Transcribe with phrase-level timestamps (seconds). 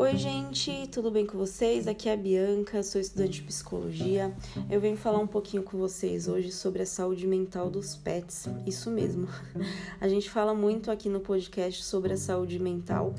[0.00, 1.86] Oi, gente, tudo bem com vocês?
[1.86, 4.34] Aqui é a Bianca, sou estudante de psicologia.
[4.70, 8.48] Eu venho falar um pouquinho com vocês hoje sobre a saúde mental dos pets.
[8.66, 9.28] Isso mesmo.
[10.00, 13.14] A gente fala muito aqui no podcast sobre a saúde mental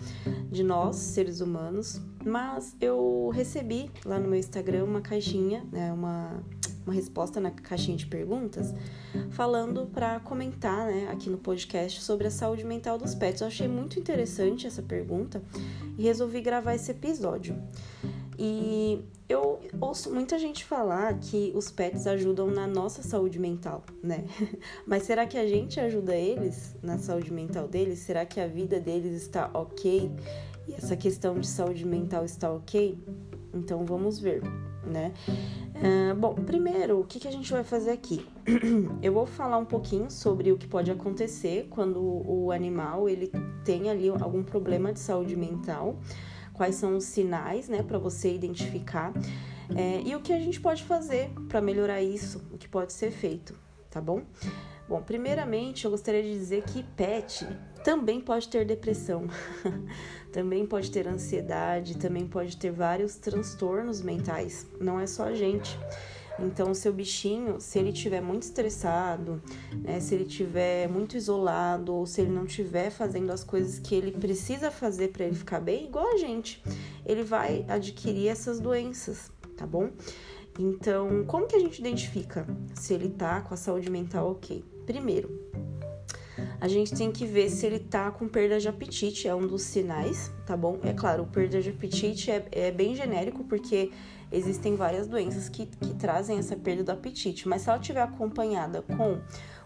[0.51, 6.43] de nós, seres humanos, mas eu recebi lá no meu Instagram uma caixinha, né, uma
[6.85, 8.73] uma resposta na caixinha de perguntas,
[9.31, 13.41] falando para comentar né, aqui no podcast sobre a saúde mental dos pets.
[13.41, 15.41] Eu achei muito interessante essa pergunta
[15.97, 17.55] e resolvi gravar esse episódio.
[18.37, 24.25] E eu ouço muita gente falar que os pets ajudam na nossa saúde mental, né?
[24.85, 27.99] Mas será que a gente ajuda eles na saúde mental deles?
[27.99, 30.11] Será que a vida deles está ok?
[30.67, 32.97] E essa questão de saúde mental está ok?
[33.53, 34.41] Então vamos ver,
[34.83, 35.13] né?
[35.75, 38.25] Uh, bom, primeiro, o que, que a gente vai fazer aqui?
[39.01, 43.31] Eu vou falar um pouquinho sobre o que pode acontecer quando o animal ele
[43.63, 45.97] tem ali algum problema de saúde mental,
[46.53, 49.13] quais são os sinais, né, para você identificar
[49.75, 53.11] é, e o que a gente pode fazer para melhorar isso, o que pode ser
[53.11, 53.55] feito,
[53.89, 54.21] tá bom?
[54.91, 57.47] Bom, primeiramente eu gostaria de dizer que pet
[57.81, 59.25] também pode ter depressão,
[60.33, 65.79] também pode ter ansiedade, também pode ter vários transtornos mentais, não é só a gente.
[66.37, 69.41] Então, o seu bichinho, se ele estiver muito estressado,
[69.81, 73.95] né, se ele estiver muito isolado, ou se ele não estiver fazendo as coisas que
[73.95, 76.61] ele precisa fazer para ele ficar bem, igual a gente,
[77.05, 79.89] ele vai adquirir essas doenças, tá bom?
[80.59, 82.45] Então, como que a gente identifica
[82.75, 84.69] se ele tá com a saúde mental ok?
[84.85, 85.29] Primeiro,
[86.59, 89.63] a gente tem que ver se ele tá com perda de apetite, é um dos
[89.63, 90.79] sinais, tá bom?
[90.83, 93.91] É claro, perda de apetite é, é bem genérico, porque
[94.31, 98.81] existem várias doenças que, que trazem essa perda do apetite, mas se ela estiver acompanhada
[98.81, 99.19] com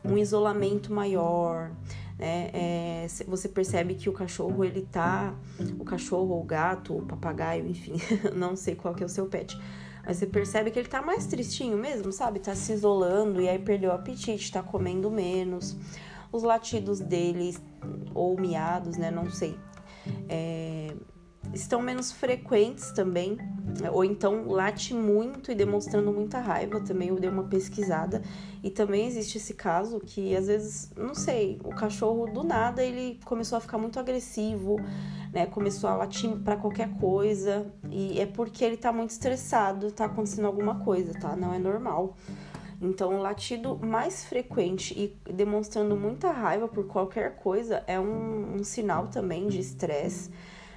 [0.03, 1.72] um isolamento maior,
[2.17, 2.50] né?
[2.53, 5.35] É, você percebe que o cachorro ele tá,
[5.77, 7.95] o cachorro ou o gato o papagaio, enfim,
[8.33, 9.59] não sei qual que é o seu pet,
[10.05, 12.39] mas você percebe que ele tá mais tristinho mesmo, sabe?
[12.39, 15.75] Tá se isolando e aí perdeu o apetite, tá comendo menos
[16.31, 17.61] os latidos deles,
[18.13, 19.09] ou miados, né?
[19.09, 19.57] Não sei.
[20.27, 20.94] É,
[21.53, 23.38] estão menos frequentes também,
[23.91, 26.79] ou então late muito e demonstrando muita raiva.
[26.81, 28.22] Também eu dei uma pesquisada
[28.63, 33.19] e também existe esse caso que às vezes, não sei, o cachorro do nada ele
[33.25, 34.78] começou a ficar muito agressivo,
[35.31, 35.45] né?
[35.45, 40.45] Começou a latir para qualquer coisa e é porque ele tá muito estressado, tá acontecendo
[40.45, 41.35] alguma coisa, tá?
[41.35, 42.16] Não é normal.
[42.81, 48.63] Então, o latido mais frequente e demonstrando muita raiva por qualquer coisa é um, um
[48.63, 50.29] sinal também de estresse,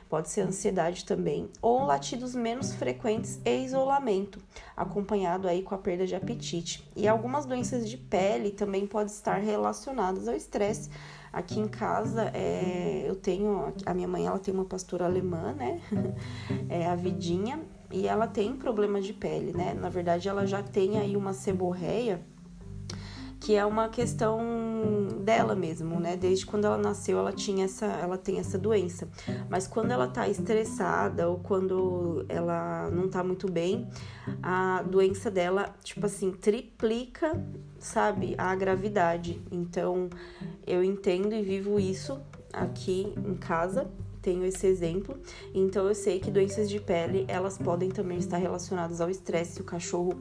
[0.08, 4.40] pode ser ansiedade também, ou latidos menos frequentes e isolamento,
[4.76, 6.88] acompanhado aí com a perda de apetite.
[6.96, 10.90] E algumas doenças de pele também podem estar relacionadas ao estresse.
[11.32, 15.80] Aqui em casa, é, eu tenho, a minha mãe ela tem uma pastora alemã, né?
[16.70, 17.60] É a Vidinha,
[17.90, 19.74] e ela tem problema de pele, né?
[19.74, 22.20] Na verdade, ela já tem aí uma seborreia,
[23.40, 24.40] que é uma questão
[25.28, 26.16] dela mesmo, né?
[26.16, 29.06] Desde quando ela nasceu, ela tinha essa, ela tem essa doença.
[29.50, 33.86] Mas quando ela tá estressada ou quando ela não tá muito bem,
[34.42, 37.38] a doença dela, tipo assim, triplica,
[37.78, 39.38] sabe, a gravidade.
[39.52, 40.08] Então,
[40.66, 42.18] eu entendo e vivo isso
[42.50, 43.86] aqui em casa
[44.20, 45.16] tenho esse exemplo.
[45.54, 49.52] Então eu sei que doenças de pele elas podem também estar relacionadas ao estresse.
[49.52, 50.18] Se o cachorro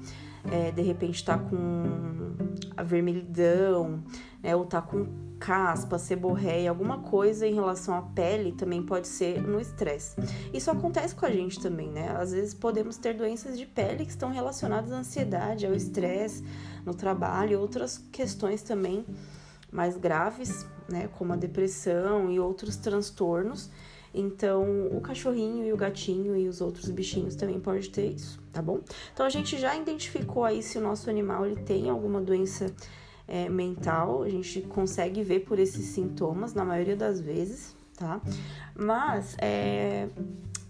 [0.51, 2.35] é, de repente está com
[2.75, 4.03] a vermelhidão,
[4.41, 9.41] né, ou está com caspa, seborreia, alguma coisa em relação à pele também pode ser
[9.41, 10.15] no estresse.
[10.51, 12.09] Isso acontece com a gente também, né?
[12.17, 16.43] Às vezes podemos ter doenças de pele que estão relacionadas à ansiedade, ao estresse
[16.83, 19.05] no trabalho, outras questões também
[19.71, 23.69] mais graves, né, como a depressão e outros transtornos
[24.19, 28.61] então, o cachorrinho e o gatinho e os outros bichinhos também podem ter isso, tá
[28.61, 28.79] bom?
[29.13, 32.73] Então, a gente já identificou aí se o nosso animal ele tem alguma doença
[33.27, 38.19] é, mental, a gente consegue ver por esses sintomas na maioria das vezes, tá?
[38.75, 40.09] Mas, é,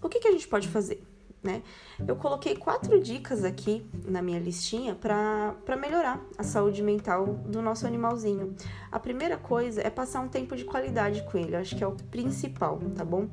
[0.02, 1.02] o que, que a gente pode fazer?
[1.42, 1.62] Né?
[2.06, 7.86] Eu coloquei quatro dicas aqui na minha listinha para melhorar a saúde mental do nosso
[7.86, 8.54] animalzinho.
[8.90, 11.96] A primeira coisa é passar um tempo de qualidade com ele, acho que é o
[12.10, 13.28] principal, tá bom?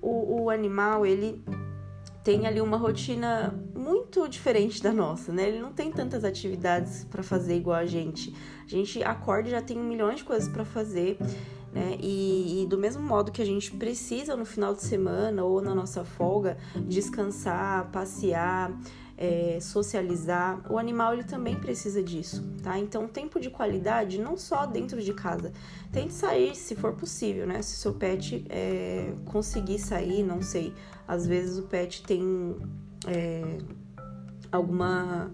[0.00, 1.42] O, o animal, ele
[2.24, 5.46] tem ali uma rotina muito diferente da nossa, né?
[5.46, 8.34] Ele não tem tantas atividades para fazer igual a gente.
[8.64, 11.18] A gente acorda e já tem milhões de coisas para fazer
[11.74, 11.98] né?
[12.00, 15.74] E, e, do mesmo modo que a gente precisa no final de semana ou na
[15.74, 16.56] nossa folga
[16.86, 18.72] descansar, passear,
[19.18, 20.60] é, socializar.
[20.70, 22.78] O animal ele também precisa disso, tá?
[22.78, 25.52] Então, tempo de qualidade não só dentro de casa.
[25.90, 27.60] Tente sair, se for possível, né?
[27.60, 30.72] Se seu pet é, conseguir sair, não sei.
[31.08, 32.56] Às vezes o pet tem
[33.08, 33.58] é,
[34.52, 35.32] alguma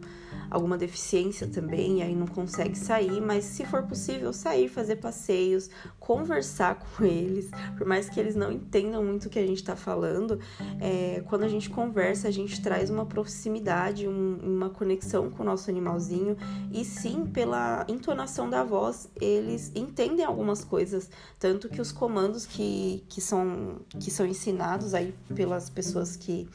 [0.50, 5.70] alguma deficiência também, e aí não consegue sair, mas se for possível, sair, fazer passeios,
[5.98, 9.76] conversar com eles, por mais que eles não entendam muito o que a gente está
[9.76, 10.38] falando,
[10.80, 15.46] é, quando a gente conversa, a gente traz uma proximidade, um, uma conexão com o
[15.46, 16.36] nosso animalzinho,
[16.72, 23.04] e sim, pela entonação da voz, eles entendem algumas coisas, tanto que os comandos que,
[23.08, 26.48] que, são, que são ensinados aí pelas pessoas que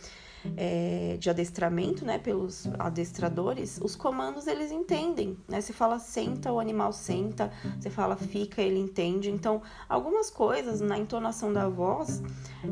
[0.57, 5.61] é, de adestramento, né, pelos adestradores, os comandos eles entendem, né?
[5.61, 9.29] Você fala senta, o animal senta, você fala fica, ele entende.
[9.29, 12.21] Então, algumas coisas na entonação da voz,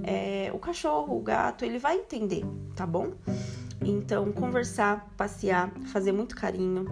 [0.04, 2.44] é, o cachorro, o gato, ele vai entender,
[2.76, 3.14] tá bom?
[3.86, 6.86] Então, conversar, passear, fazer muito carinho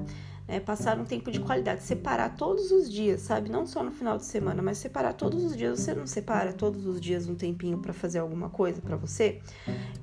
[0.51, 3.49] é, passar um tempo de qualidade, separar todos os dias, sabe?
[3.49, 5.79] Não só no final de semana, mas separar todos os dias.
[5.79, 9.39] Você não separa todos os dias um tempinho para fazer alguma coisa para você?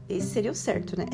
[0.09, 1.05] Esse seria o certo, né?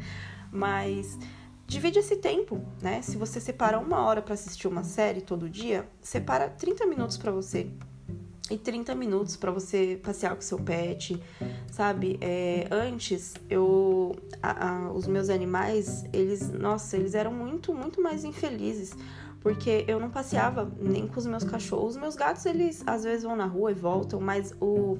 [0.52, 1.18] mas
[1.66, 3.00] divide esse tempo, né?
[3.00, 7.32] Se você separa uma hora para assistir uma série todo dia, separa 30 minutos para
[7.32, 7.70] você
[8.50, 11.18] e 30 minutos para você passear com seu pet,
[11.70, 12.18] sabe?
[12.20, 13.62] É, antes, eu,
[14.42, 18.94] a, a, os meus animais, eles, nossa, eles eram muito, muito mais infelizes,
[19.42, 21.96] porque eu não passeava nem com os meus cachorros.
[21.96, 24.98] Os meus gatos, eles às vezes vão na rua e voltam, mas o,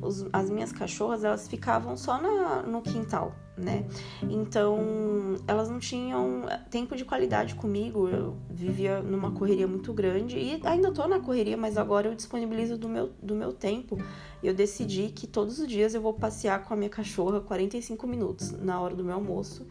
[0.00, 3.84] os, as minhas cachorras, elas ficavam só na, no quintal, né?
[4.22, 8.08] Então, elas não tinham tempo de qualidade comigo.
[8.08, 12.78] Eu vivia numa correria muito grande e ainda tô na correria, mas agora eu disponibilizo
[12.78, 13.98] do meu, do meu tempo.
[14.40, 18.52] Eu decidi que todos os dias eu vou passear com a minha cachorra 45 minutos
[18.52, 19.66] na hora do meu almoço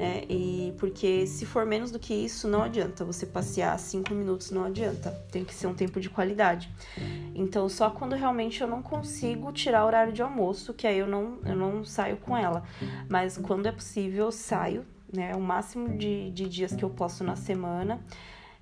[0.00, 0.22] né?
[0.30, 3.04] E porque se for menos do que isso, não adianta.
[3.04, 5.10] Você passear cinco minutos não adianta.
[5.30, 6.70] Tem que ser um tempo de qualidade.
[7.34, 11.06] Então, só quando realmente eu não consigo tirar o horário de almoço, que aí eu
[11.06, 12.62] não, eu não saio com ela.
[13.10, 15.36] Mas quando é possível, eu saio, né?
[15.36, 18.00] O máximo de, de dias que eu posso na semana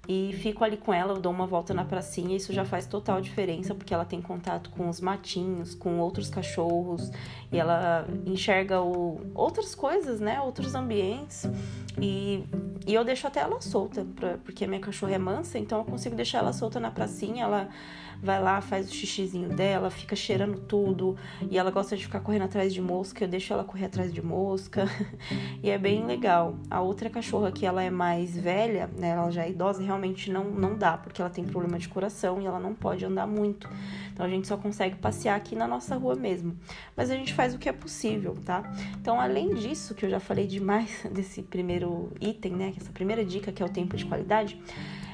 [0.08, 3.20] e fico ali com ela, eu dou uma volta na pracinha, isso já faz total
[3.20, 7.12] diferença, porque ela tem contato com os matinhos, com outros cachorros,
[7.52, 10.40] e ela enxerga o, outras coisas, né?
[10.40, 11.46] Outros ambientes.
[12.00, 12.42] E,
[12.86, 16.16] e eu deixo até ela solta, pra, porque minha cachorra é mansa, então eu consigo
[16.16, 17.68] deixar ela solta na pracinha, ela
[18.22, 21.16] vai lá, faz o xixizinho dela, fica cheirando tudo,
[21.50, 24.20] e ela gosta de ficar correndo atrás de mosca, eu deixo ela correr atrás de
[24.20, 24.86] mosca,
[25.62, 26.56] e é bem legal.
[26.70, 29.97] A outra cachorra que ela é mais velha, né, ela já é idosa, realmente
[30.30, 33.68] não, não dá, porque ela tem problema de coração e ela não pode andar muito.
[34.12, 36.56] Então a gente só consegue passear aqui na nossa rua mesmo.
[36.96, 38.62] Mas a gente faz o que é possível, tá?
[39.00, 43.52] Então, além disso, que eu já falei demais desse primeiro item, né, essa primeira dica
[43.52, 44.60] que é o tempo de qualidade,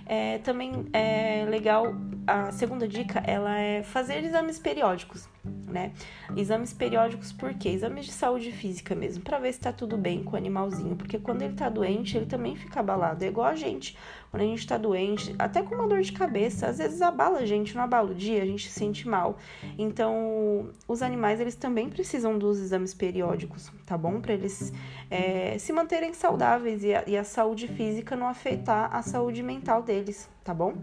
[0.07, 1.95] é, também é legal,
[2.27, 5.93] a segunda dica, ela é fazer exames periódicos, né?
[6.37, 7.71] Exames periódicos por quê?
[7.71, 11.19] Exames de saúde física mesmo, para ver se tá tudo bem com o animalzinho, porque
[11.19, 13.97] quando ele tá doente, ele também fica abalado, é igual a gente.
[14.31, 17.47] Quando a gente tá doente, até com uma dor de cabeça, às vezes abala a
[17.47, 19.39] gente, não abala o dia, a gente se sente mal.
[19.79, 24.21] Então, os animais, eles também precisam dos exames periódicos, tá bom?
[24.21, 24.73] Para eles
[25.11, 29.83] é, se manterem saudáveis e a, e a saúde física não afetar a saúde mental
[29.83, 30.75] deles, tá bom?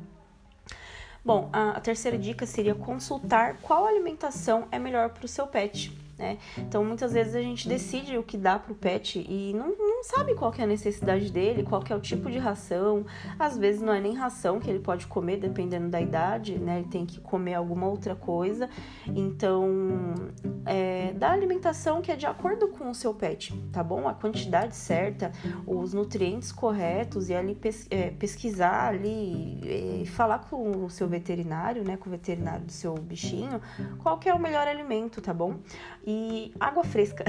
[1.24, 6.38] Bom, a, terceira dica seria consultar qual alimentação é melhor para o seu pet né?
[6.58, 10.36] Então muitas vezes a gente decide o que dá pro pet e não, não sabe
[10.36, 13.06] qual é a necessidade dele, qual é o tipo de ração.
[13.40, 16.80] Às vezes não é nem ração que ele pode comer, dependendo da idade, né?
[16.80, 18.70] Ele tem que comer alguma outra coisa.
[19.08, 20.14] Então,
[20.66, 24.08] é, dá alimentação que é de acordo com o seu pet, tá bom?
[24.08, 25.32] A quantidade certa,
[25.66, 31.98] os nutrientes corretos e ali pes, é, pesquisar ali falar com o seu veterinário, né?
[31.98, 33.60] Com o veterinário do seu bichinho,
[34.04, 35.56] qual é o melhor alimento, tá bom?
[36.06, 36.11] E
[36.60, 37.26] água fresca.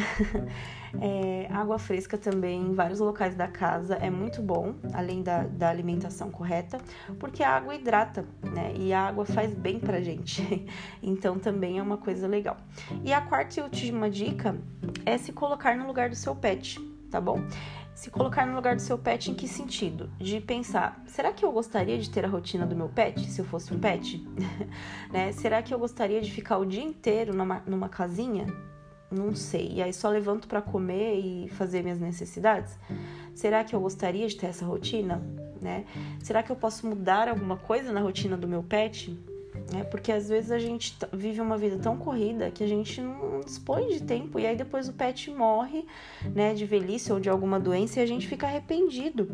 [1.00, 5.68] é, água fresca também em vários locais da casa é muito bom, além da, da
[5.68, 6.78] alimentação correta,
[7.18, 8.72] porque a água hidrata, né?
[8.76, 10.66] E a água faz bem pra gente.
[11.02, 12.56] então também é uma coisa legal.
[13.04, 14.56] E a quarta e última dica
[15.04, 16.78] é se colocar no lugar do seu pet,
[17.10, 17.40] tá bom?
[17.94, 20.10] Se colocar no lugar do seu pet em que sentido?
[20.18, 23.44] De pensar, será que eu gostaria de ter a rotina do meu pet se eu
[23.44, 24.26] fosse um pet?
[25.12, 25.30] né?
[25.32, 28.46] Será que eu gostaria de ficar o dia inteiro numa, numa casinha?
[29.12, 29.72] Não sei.
[29.74, 32.78] E aí só levanto para comer e fazer minhas necessidades?
[33.34, 35.22] Será que eu gostaria de ter essa rotina?
[35.60, 35.84] Né?
[36.20, 39.16] Será que eu posso mudar alguma coisa na rotina do meu pet?
[39.72, 39.84] Né?
[39.84, 43.88] Porque às vezes a gente vive uma vida tão corrida que a gente não dispõe
[43.88, 45.86] de tempo e aí depois o pet morre,
[46.34, 49.28] né, de velhice ou de alguma doença e a gente fica arrependido.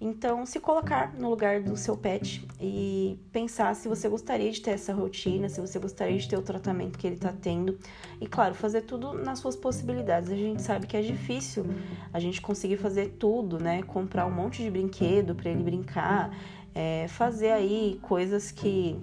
[0.00, 4.70] Então, se colocar no lugar do seu pet e pensar se você gostaria de ter
[4.70, 7.76] essa rotina, se você gostaria de ter o tratamento que ele está tendo.
[8.20, 10.30] E, claro, fazer tudo nas suas possibilidades.
[10.30, 11.66] A gente sabe que é difícil
[12.12, 13.82] a gente conseguir fazer tudo, né?
[13.82, 16.32] Comprar um monte de brinquedo para ele brincar,
[16.72, 18.96] é, fazer aí coisas que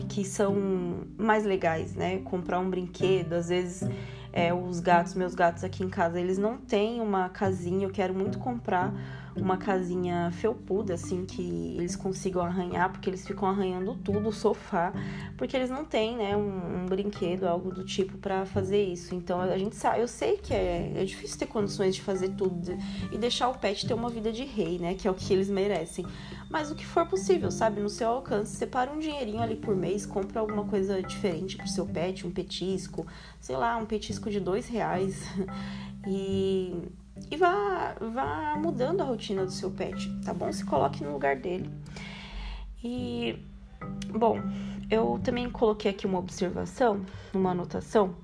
[0.00, 0.54] que são
[1.16, 2.18] mais legais, né?
[2.18, 3.88] Comprar um brinquedo, às vezes
[4.32, 8.14] é, os gatos, meus gatos aqui em casa, eles não têm uma casinha, eu quero
[8.14, 8.92] muito comprar
[9.36, 14.92] uma casinha felpuda, assim, que eles consigam arranhar, porque eles ficam arranhando tudo, o sofá,
[15.36, 19.14] porque eles não têm, né, um, um brinquedo, algo do tipo para fazer isso.
[19.14, 22.76] Então a gente sabe, eu sei que é, é difícil ter condições de fazer tudo
[23.10, 25.48] e deixar o pet ter uma vida de rei, né, que é o que eles
[25.48, 26.06] merecem.
[26.50, 30.04] Mas o que for possível, sabe, no seu alcance, separa um dinheirinho ali por mês,
[30.04, 33.06] compra alguma coisa diferente pro seu pet, um petisco,
[33.40, 35.22] sei lá, um petisco de dois reais.
[36.04, 36.74] E
[37.30, 40.52] e vá, vá mudando a rotina do seu pet, tá bom?
[40.52, 41.70] Se coloque no lugar dele.
[42.82, 43.38] E,
[44.10, 44.38] bom,
[44.90, 48.14] eu também coloquei aqui uma observação, uma anotação,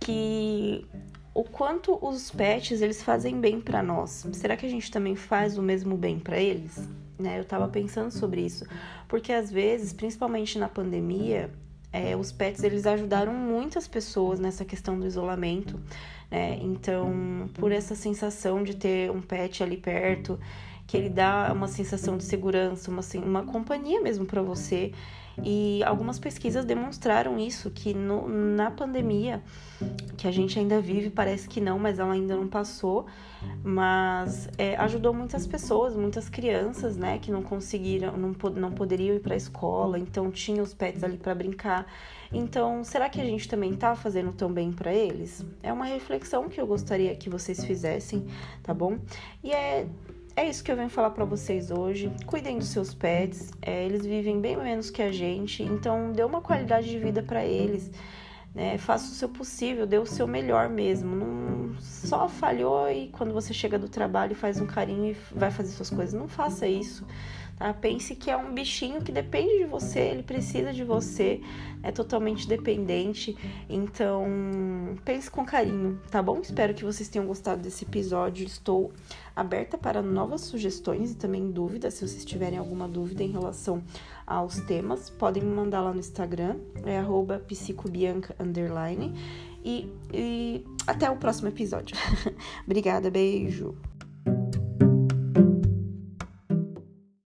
[0.00, 0.86] que
[1.34, 4.26] o quanto os pets eles fazem bem para nós.
[4.32, 6.88] Será que a gente também faz o mesmo bem para eles?
[7.18, 7.38] Né?
[7.38, 8.64] Eu tava pensando sobre isso,
[9.08, 11.50] porque às vezes, principalmente na pandemia,
[11.92, 15.80] é, os pets eles ajudaram muitas pessoas nessa questão do isolamento.
[16.30, 16.58] Né?
[16.60, 20.38] Então, por essa sensação de ter um pet ali perto,
[20.86, 24.92] que ele dá uma sensação de segurança, uma, uma companhia mesmo para você.
[25.42, 29.42] E algumas pesquisas demonstraram isso, que no, na pandemia,
[30.16, 33.06] que a gente ainda vive, parece que não, mas ela ainda não passou,
[33.62, 39.20] mas é, ajudou muitas pessoas, muitas crianças, né, que não conseguiram, não, não poderiam ir
[39.20, 41.86] para a escola, então tinha os pets ali para brincar.
[42.32, 45.44] Então, será que a gente também está fazendo tão bem para eles?
[45.62, 48.26] É uma reflexão que eu gostaria que vocês fizessem,
[48.62, 48.98] tá bom?
[49.44, 49.86] E é
[50.36, 52.12] é isso que eu venho falar para vocês hoje.
[52.26, 56.42] Cuidem dos seus pets, é, eles vivem bem menos que a gente, então dê uma
[56.42, 57.90] qualidade de vida para eles.
[58.54, 58.78] Né?
[58.78, 61.16] Faça o seu possível, dê o seu melhor mesmo.
[61.16, 65.70] Não só falhou e quando você chega do trabalho faz um carinho e vai fazer
[65.70, 66.14] suas coisas.
[66.14, 67.06] Não faça isso.
[67.56, 67.72] Tá?
[67.72, 71.40] Pense que é um bichinho que depende de você, ele precisa de você,
[71.82, 73.36] é totalmente dependente.
[73.68, 74.26] Então,
[75.04, 76.38] pense com carinho, tá bom?
[76.40, 78.44] Espero que vocês tenham gostado desse episódio.
[78.44, 78.92] Estou
[79.34, 81.94] aberta para novas sugestões e também dúvidas.
[81.94, 83.82] Se vocês tiverem alguma dúvida em relação
[84.26, 86.98] aos temas, podem me mandar lá no Instagram, é
[87.38, 88.36] psicobianca
[89.64, 91.96] e, e até o próximo episódio.
[92.66, 93.95] Obrigada, beijo!